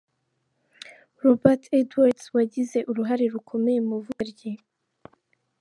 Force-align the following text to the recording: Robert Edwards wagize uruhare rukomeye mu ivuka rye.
Robert 1.23 1.63
Edwards 1.79 2.23
wagize 2.35 2.77
uruhare 2.89 3.25
rukomeye 3.33 3.79
mu 3.87 3.95
ivuka 3.99 4.21
rye. 4.31 4.51